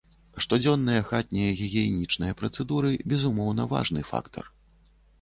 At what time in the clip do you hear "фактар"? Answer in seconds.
4.13-4.55